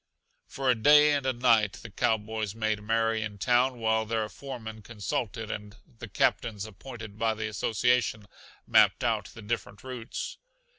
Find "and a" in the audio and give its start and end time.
1.13-1.31